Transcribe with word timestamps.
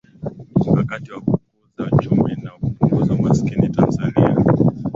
Mkakati 0.71 1.11
wa 1.11 1.21
Kukuza 1.21 1.89
Uchumi 1.91 2.35
na 2.35 2.49
Kupunguza 2.51 3.13
Umaskini 3.13 3.69
Tanzania 3.69 4.35